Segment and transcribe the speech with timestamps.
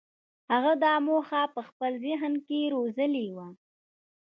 [0.51, 3.47] هغه دا موخه په خپل ذهن کې روزلې وه.